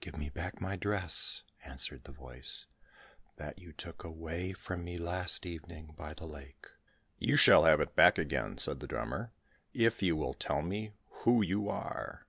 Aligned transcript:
"Give 0.00 0.18
me 0.18 0.28
back 0.28 0.60
my 0.60 0.76
dress," 0.76 1.44
answered 1.64 2.04
the 2.04 2.12
voice, 2.12 2.66
"that 3.36 3.58
you 3.58 3.72
took 3.72 4.04
away 4.04 4.52
from 4.52 4.84
me 4.84 4.98
last 4.98 5.46
evening 5.46 5.94
by 5.96 6.12
the 6.12 6.26
lake." 6.26 6.66
"You 7.18 7.36
shall 7.36 7.64
have 7.64 7.80
it 7.80 7.96
back 7.96 8.18
again," 8.18 8.58
said 8.58 8.80
the 8.80 8.86
drummer, 8.86 9.32
"if 9.72 10.02
you 10.02 10.14
will 10.14 10.34
tell 10.34 10.60
me 10.60 10.92
who 11.24 11.40
you 11.40 11.70
are." 11.70 12.26